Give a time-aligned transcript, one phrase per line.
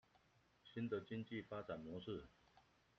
[0.63, 2.25] 新的經濟發展模式